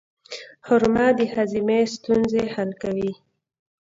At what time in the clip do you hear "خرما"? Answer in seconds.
0.65-1.07